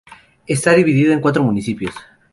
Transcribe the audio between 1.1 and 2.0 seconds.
en cuatro municipios.